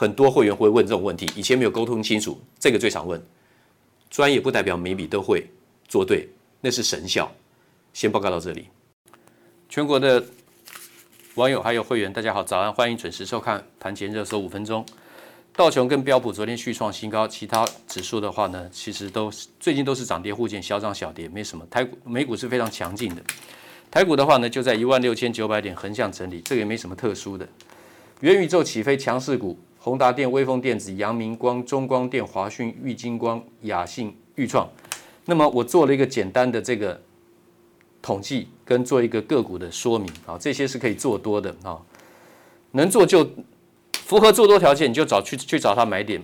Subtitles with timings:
[0.00, 3.20] 很多会员会问这种问题，以前没有沟通清楚，这个最常问。
[4.08, 5.50] 专业不代表每笔都会
[5.88, 6.28] 做对，
[6.60, 7.28] 那是神效。
[7.92, 8.68] 先报告到这里。
[9.68, 10.24] 全国的
[11.34, 14.86] 网友还有会员，大家好，早安，欢迎准时收看盘前热搜五分钟。
[15.52, 19.28] 道琼跟标普昨天续创新高，其他指数的话呢，其实都
[19.58, 21.66] 最近都是涨跌互见，小涨小跌，没什么。
[21.68, 23.22] 台股美股是非常强劲的，
[23.90, 27.48] 台股的话呢，就在一万六千九百点横向整理，这个也没什么特殊的。
[28.20, 29.58] 元宇宙起飞，强势股。
[29.78, 34.68] 宏达电、威锋电子、阳明光、中光电、华讯、玉晶光、亚信、钰创。
[35.24, 37.00] 那么我做了一个简单的这个
[38.02, 41.78] 统计，跟做一个个股的说明啊，这些是可以做多的啊，
[42.72, 43.28] 能做就
[43.92, 46.20] 符合做多条件，你就找去去找它买点。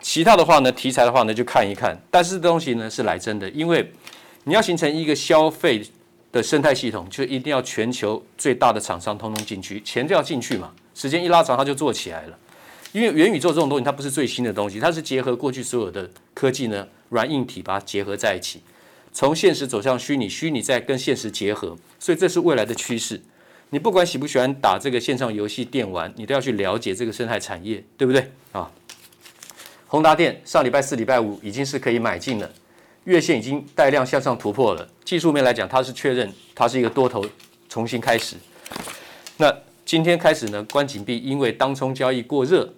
[0.00, 1.98] 其他的话呢，题材的话呢，就看一看。
[2.10, 3.92] 但是这东西呢是来真的，因为
[4.44, 5.82] 你要形成一个消费
[6.30, 10.72] 的生态系统，就一定要全球最大的厂商通通进去，钱就要进去嘛。
[10.94, 12.38] 时间一拉长，它就做起来了。
[12.94, 18.60] 因为元宇宙这种东西，它不是最新的东西，它是结合过去所有的科技呢，软硬体把它结合在一起，
[19.12, 23.20] 从现实走向虚拟，虚拟再跟现实结合，所以这是未来的趋势。
[23.70, 28.70] 你不管喜不喜欢打这个线上游戏电玩，你都要去了解这个生态产业，对不对啊？
[29.88, 32.48] 宏达电上礼拜四、礼拜五已经是可以买进了，
[33.06, 34.88] 月线已经带量向上突破了。
[35.04, 37.26] 技术面来讲，它是确认它是一个多头
[37.68, 38.36] 重新开始。
[39.38, 39.52] 那
[39.84, 42.72] 今天开始呢，关紧闭，因为当冲交易过热。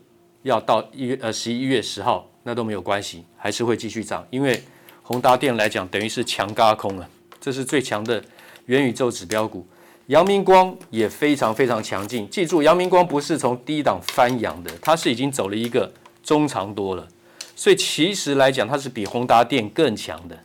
[0.46, 4.62] 要到一月呃十一月十号，那都没有关系，还是会继续涨，因为
[5.02, 7.08] 宏达电来讲等于是强轧空了，
[7.40, 8.22] 这是最强的
[8.66, 9.66] 元宇宙指标股。
[10.06, 17.08] 阳明光也非常非常强劲，记住阳明光不是从低档翻扬的，它是已经走了一个中长多了，
[17.56, 20.38] 所以其实来讲它是比宏达电更强的。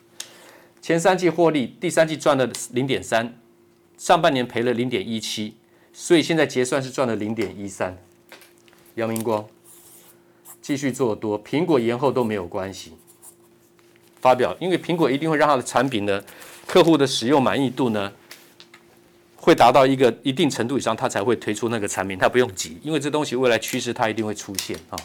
[0.82, 3.38] 前三季获利，第三季赚了零点三，
[4.00, 5.56] 上半年赔了零点一七，
[5.94, 7.96] 所以现在结算是赚了零点一三。
[8.96, 9.46] 阳明光。
[10.62, 12.94] 继续做多，苹果延后都没有关系。
[14.22, 16.24] 发表，因为苹果一定会让它的产品呢，
[16.68, 18.12] 客户的使用满意度呢，
[19.36, 22.18] 会达到一个一定程度以上，它才会推出那个产品。
[22.18, 25.00] 它不用急，因为这东西未来趋势它一定会出现啊。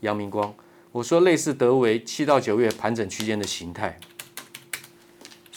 [0.00, 0.52] 阳明光，
[0.90, 3.98] 我说类似德维七到九月盘整区间的形态，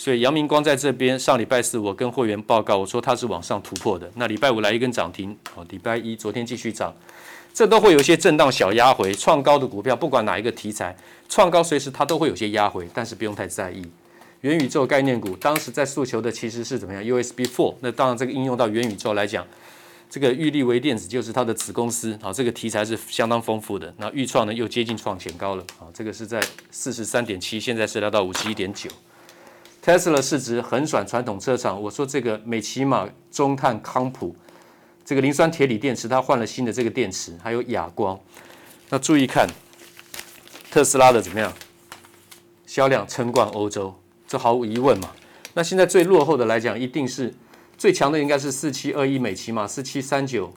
[0.02, 4.10] 所以阳明光在这边上礼拜四我跟会员报告，我说它是往上突破的。
[4.16, 6.92] 那礼拜五来一根涨停，哦，礼拜一昨天继续涨，
[7.54, 10.98] 这都会有一些震荡小压回，创高的股票不管哪一个题材
[11.30, 13.86] 创高，随时它都会有些压回，但是不用太在意。
[14.40, 19.46] 元宇宙概念股当时在诉求的其实是怎么样？USB Four，那当然这个应用到元宇宙来讲，
[20.10, 23.94] 这个玉立微电子就是它的子公司，好，这个题材是相当丰富的。
[23.98, 28.90] 那裕创呢又接近创前高了，啊，这个是在四十三点七，现在是来到五十一点九。
[29.84, 34.36] Tesla 市值横扫传统车厂，我说这个美骑马、中碳、康普，
[35.04, 38.20] 这个磷酸铁锂电池，它换了新的这个电池，还有亚光。
[38.90, 39.50] 那注意看
[40.70, 41.52] 特斯拉的怎么样？
[42.68, 43.94] 销量称冠欧洲，
[44.28, 45.10] 这毫无疑问嘛。
[45.56, 47.34] 那现在最落后的来讲，一定是
[47.76, 50.54] 最强的，应该是四七二一美骑马，四七三九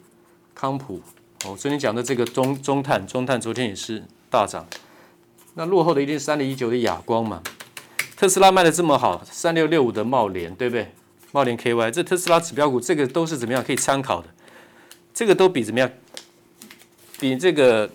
[0.55, 1.01] 康普。
[1.47, 4.67] 哦，昨天讲的这个中中碳，中碳昨天也是大涨。
[5.55, 7.43] 那落后的一定是三零一九的亚光嘛。
[8.17, 10.93] 特斯拉卖的这么好，三六六五的茂联，对不对？
[11.33, 14.29] 茂联 KY，这特斯拉指标股，这个都是怎么样可以参考的？
[15.13, 15.91] 这个都比怎么样？
[17.19, 17.91] 比这个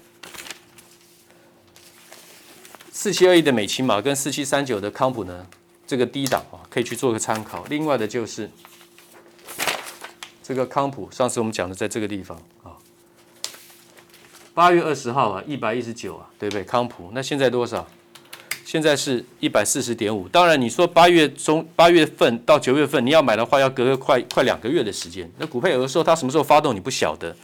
[2.92, 5.48] 四七二一的美琪玛跟四七三九的康普呢，
[5.88, 7.64] 这个低档啊，可以去做个参考。
[7.70, 8.50] 另外的就是
[10.44, 12.76] 这个康普，上次我们讲的在这个地方啊，
[14.54, 16.64] 八月二十号啊，一百一十九啊，对不对？
[16.66, 17.88] 康普，那现在多少？
[18.72, 25.28] 现在是一百四十点五，当然你说八月中八月份到九月份你要买的话，要隔个快快两个月的时间。
[25.40, 27.36] 那股票有的时候它什么时候发动你不晓得，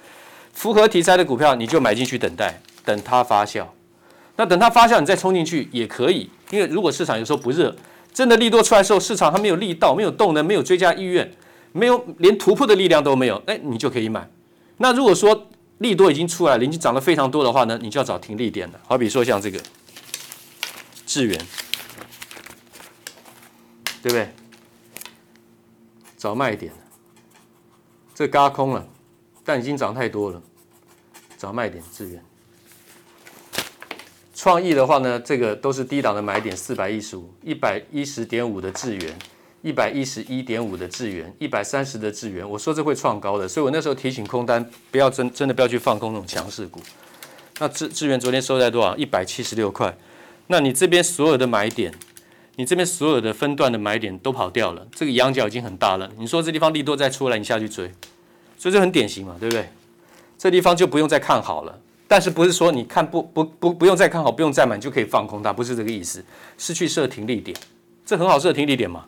[0.54, 3.66] 符合题材的股票你就买进去等待，等它发酵。
[4.36, 7.75] 那等它发酵你再冲进去也可以，因为如果市场有时候不热，
[8.13, 11.27] 真的利多出来的时候，市场还没有力道，没有动能，没有追加意愿，
[11.72, 14.30] 没有连突破的力量都没有，哎，你就可以买。
[14.77, 15.48] 那如果说
[15.80, 18.80] 利多已经出来了，已经涨得非常多的话呢，你就要找停利点了。
[18.88, 19.60] 好比说像这个。
[21.16, 21.38] 智原，
[24.04, 24.30] 对不对？
[26.18, 26.74] 找卖点，
[28.14, 28.86] 这嘎空了，
[29.46, 30.42] 但已经涨太多了，
[31.38, 31.82] 找卖点。
[31.90, 32.22] 智原，
[34.36, 39.18] 创意的话呢，这个都是低档的买点，四百一十五、一百一十点五的智原，
[39.62, 42.50] 一百一十一点五的智原，一百三十的智原。
[42.50, 46.82] 我说这会创高的，所以我那时候提醒空单不要真真的不要去放空那种强势股。
[47.60, 48.98] 那智智原昨天收在多少？
[48.98, 49.98] 一百七十六块。
[50.48, 51.92] 那你这边所有的买点，
[52.58, 56.12] 你这边所有的分段的买点都跑掉了，这个仰角已经很大了。
[56.20, 57.92] 你说这地方利多再出来，你下去追，
[58.58, 59.68] 所以这很典型嘛，对不对？
[60.38, 61.80] 这地方就不用再看好了。
[62.08, 66.24] 但是不是说你看不不不不用再看好，不用再买就可以放空它，不是这个意思。
[66.60, 67.58] 是去设停利点，
[68.06, 69.06] 这很好设停利点嘛。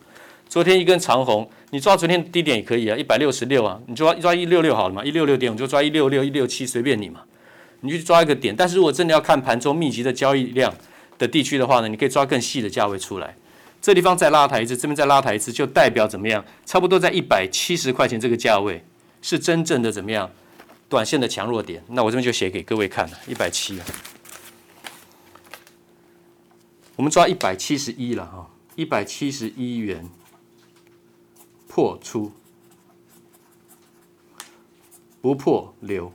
[0.49, 7.21] 昨天一根长红，你抓昨天低点也可以啊，一百六十六啊，你抓抓一六六好了嘛，一六六点我就抓一六六一六七随便你嘛，
[7.81, 8.55] 你去抓一个点。
[8.55, 10.73] 但是如果真的要看盘中密集的交易量。
[11.17, 13.35] 的地区的话呢，你可以抓更细的价位出来。
[13.81, 16.43] 这地方再拉抬一次，这边再拉抬一次，就代表怎么样？
[16.65, 18.83] 差不多在一百七十块钱这个价位，
[19.21, 20.29] 是真正的怎么样？
[20.89, 21.83] 短线的强弱点。
[21.89, 23.79] 那我这边就写给各位看了，一百七。
[26.95, 30.09] 我们抓一百七十一了哈，一百七十一元
[31.67, 32.31] 破出，
[35.21, 36.11] 不破留。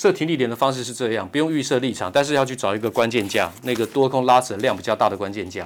[0.00, 5.62] 设停利点的方式是这样，不用预设立场，但是要去找一个关键价，那个多空拉扯量比较大的关键价。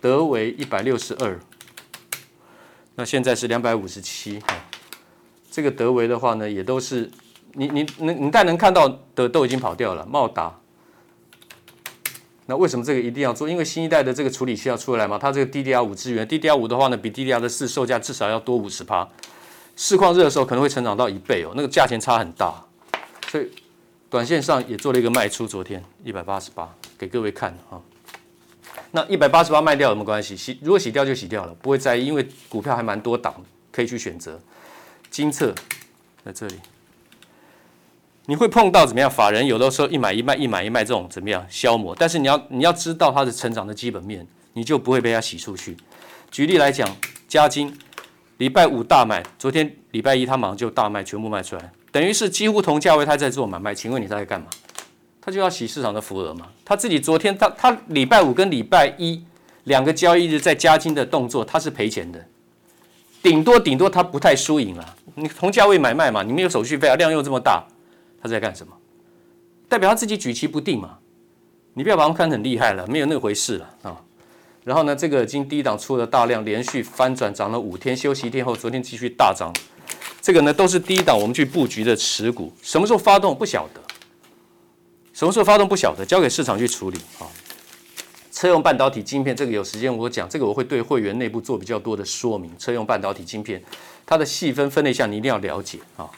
[0.00, 1.38] 德微一百六十二，
[2.94, 4.42] 那现在是两百五十七。
[5.50, 7.10] 这个德维的话呢，也都是
[7.52, 10.06] 你你你你但能看到的都已经跑掉了。
[10.06, 10.58] 茂达，
[12.46, 13.46] 那为什么这个一定要做？
[13.46, 19.06] 因为新一代的这个处理器要出来嘛，它这个 DDR 五支援，DDR 五的话呢，比 DDR 的四售价至少要多五十趴。
[19.76, 22.54] 市况热的时候可能会成长到一倍哦，那个价钱差很大。
[23.32, 23.48] 所以，
[24.10, 27.80] 短线上也做了一个卖出，昨天一百八十八，给各位看啊。
[28.90, 30.36] 那一百八十八卖掉有没有关系？
[30.36, 33.34] 洗如果洗掉就洗掉了，不会在意，因为股票还蛮多档
[33.70, 34.38] 可以去选择。
[35.10, 35.54] 金策
[36.22, 36.56] 在这里，
[38.26, 39.10] 你会碰到怎么样？
[39.10, 41.96] 法人有的时候一买一卖，一买一卖这种怎么样消磨？
[41.98, 45.74] 但是你要你要知道它的成长的基本面，你就不会被它洗出去。
[46.30, 46.86] 举例来讲，
[47.26, 47.74] 嘉金
[48.36, 51.72] 礼拜五大卖，昨天礼拜一它马上就大卖，全部卖出来。
[51.92, 54.48] 等于是几乎同价位，他在做买卖，请问你他在干嘛？
[55.20, 56.48] 他就要洗市场的浮额嘛。
[56.64, 59.22] 他自己昨天他他礼拜五跟礼拜一
[59.64, 62.26] 两个交易日在加金的动作，他是赔钱的，
[63.22, 64.96] 顶多顶多他不太输赢了。
[65.14, 67.62] 你同价位买卖嘛，你没有手续费啊，量又这么大，
[68.20, 68.72] 他在干什么？
[69.68, 70.98] 代表他自己举棋不定嘛。
[71.74, 74.00] 你不要把他们看很厉害了，没有那回事了啊。
[74.64, 79.52] 然后呢，这个已经低档出了大量，连续翻转涨了五天，休息一天后，昨天继续大涨。
[80.20, 83.80] 这个呢都是低档，我们去布局的持股，什么时候发动不晓得，
[85.12, 87.26] 什么时候发动不晓得，交给市场去处理啊。
[88.30, 92.50] 车用半导体晶片，这个有时间我讲，这个我会对会员内部做比较多的说明。
[92.58, 93.62] 车用半导体晶片，
[94.04, 96.10] 它的细分分类项你一定要了解啊。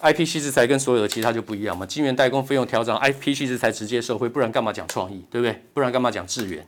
[0.00, 5.62] IP 矽智财跟所有的其他就不一样嘛，晶圆代工费用调整，IP 矽智财直接受惠，不然干嘛讲创意，对不对？
[5.72, 6.66] 不然干嘛讲智原？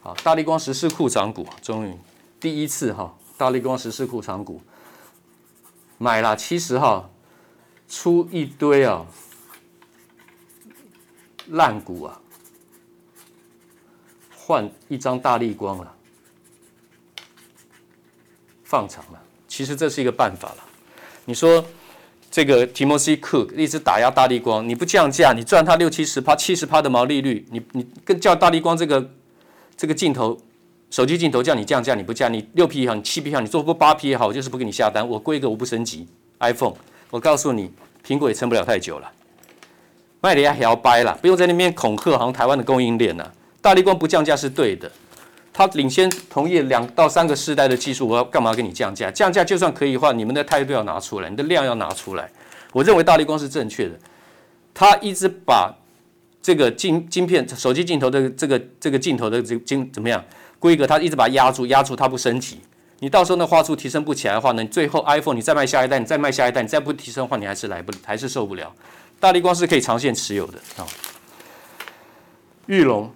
[0.00, 1.92] 好，大力光十四库藏股，终于
[2.40, 4.60] 第一次哈，大力光十四库藏股
[6.02, 7.08] 买了七十号，
[7.88, 9.06] 出一堆啊
[11.50, 12.20] 烂股啊。
[14.36, 15.94] 换一张大立光了，
[18.64, 20.64] 放长了，其实这是一个办法了。
[21.24, 21.64] 你说
[22.32, 29.12] 这个 Timothy Cook 一直打压大立光，你不降价，你赚他六七十趴、七十趴的毛利率，你你跟叫大立光这个
[29.76, 30.36] 这个镜头
[30.92, 36.06] 手机镜头叫你降价，你不降，你六 P 也好，你七 P 也好，你做不八 P 也好，我就是不给你下单，我规格我不升级。
[36.40, 36.74] iPhone，
[37.08, 37.72] 我告诉你，
[38.06, 39.10] 苹果也撑不了太久了，
[40.20, 43.26] 卖的也要掰了，不用在那边恐吓，好像台湾的供应链呢、
[43.62, 44.92] 大立光不降价是对的，
[45.50, 49.10] 它领先同业两到三个世代的技术，我要干嘛给你降价？
[49.10, 52.30] 降价就算可以的话，你们的态度要拿出来，你的量要拿出来。
[52.70, 53.98] 我认为大立光是正确的，
[54.74, 55.74] 他一直把
[56.42, 60.22] 这个镜晶片、手机镜头的这个这个镜头的这个镜怎么样
[60.62, 62.60] 规格，他一直把它压住，压住它不升级。
[63.00, 68.72] 你到时候那画质提升不起来的话呢，你最后 iPhone 你再卖下一代，你再卖下一代，你再不提升的话，你还是来不还是受不了。
[69.18, 70.86] 大力光是可以长线持有的啊。
[72.66, 73.12] 玉龙。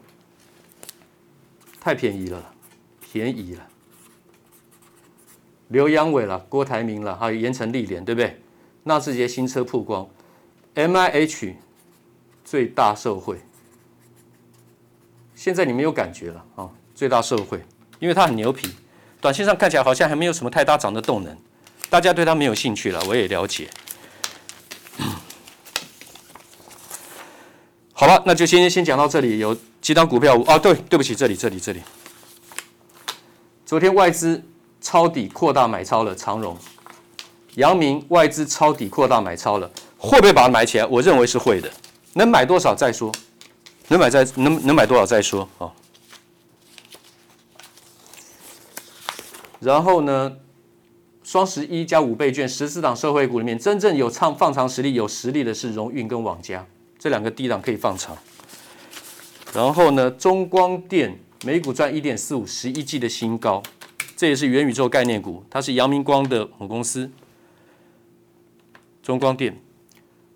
[1.79, 2.53] 太便宜了，
[3.01, 3.65] 便宜了。
[5.69, 8.41] 刘扬伟了，郭台铭了，还有盐城历练，对不对？
[8.83, 10.09] 纳智捷新车曝光
[10.75, 11.55] ，M I H
[12.45, 13.39] 最大受惠。
[15.37, 16.71] 现在你没有感觉了啊？
[16.97, 17.65] 最大受惠，
[18.01, 18.75] 因为它很牛皮，
[19.21, 21.37] 短线上看起来好像还没有什么太大涨的动能，
[21.89, 23.01] 大家对它没有兴趣了。
[23.07, 23.71] 我也了解。
[27.93, 29.39] 好了，那就先先讲到这里。
[29.39, 29.57] 有。
[29.79, 31.81] 几档股票哦，对，对不起，这里，这里，这里。
[33.65, 34.43] 昨天外资
[34.81, 36.59] 抄底扩大买超了长荣、
[37.55, 40.87] 阳明，外资抄底扩大买超了，会不会把它买起来？
[40.87, 41.71] 我认为是会的。
[42.15, 43.13] 能买多少再说，
[43.87, 45.71] 能买再能能买多少再说啊。
[49.67, 50.37] 然后呢，
[51.25, 56.65] 双十一加五倍券，十四档社会股里面，真正有唱放长实力、有实力的是荣运跟网家，
[57.01, 58.17] 这两个低档可以放长。
[59.53, 63.61] 然后呢，中光电每股赚一点四五，十一季的新高，
[64.17, 67.11] 这也是元宇宙概念股，它是阳明光的母公司。
[69.03, 69.61] 中光电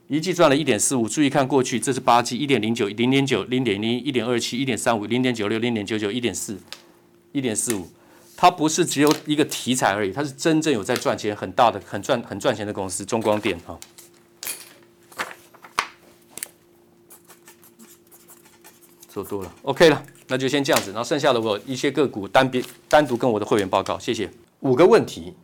[0.09, 6.59] 一季赚了一点四五，注意看过去，这是八季一点零九、零点九、零点零一点二七、一点三五、零点九六、零点九九、一点四、
[7.31, 7.87] 一点四五，
[8.41, 13.05] 它不是只有一个题材而已，它是真正有在赚钱、很大的、很赚、很赚钱的公司。
[13.05, 13.79] 中光电哈。
[19.11, 20.91] 做多了，OK 了，那就先这样子。
[20.91, 24.31] 然后剩下的我一些个股单别单独跟我的会员报告，谢谢。
[24.61, 25.35] 五个问题，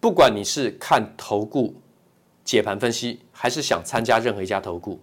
[0.00, 1.74] 不管你是看投顾
[2.46, 4.98] 解盘分析，还是想参加任何一家投顾，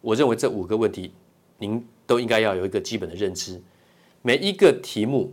[0.00, 1.14] 我认为这五个问题
[1.58, 3.62] 您都应该要有一个基本的认知。
[4.22, 5.32] 每一个题目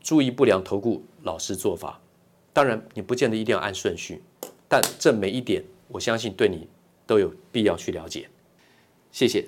[0.00, 2.00] 注意不良投顾老师做法。
[2.52, 4.22] 当然，你不见得一定要按顺序，
[4.68, 6.66] 但这每一点，我相信对你
[7.06, 8.28] 都有必要去了解。
[9.12, 9.46] 谢谢。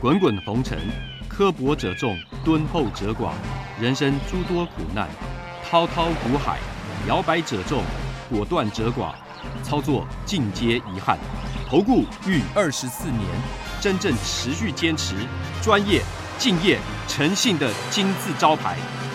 [0.00, 0.78] 滚滚红尘。
[1.28, 3.32] 刻薄者众，敦厚者寡；
[3.80, 5.08] 人生诸多苦难，
[5.64, 6.58] 滔滔苦海，
[7.08, 7.82] 摇摆者众，
[8.30, 9.14] 果断者寡。
[9.62, 11.18] 操作尽皆遗憾。
[11.66, 13.22] 投顾逾二十四年，
[13.80, 15.14] 真正持续坚持、
[15.62, 16.02] 专业、
[16.38, 18.76] 敬业、诚信的金字招牌。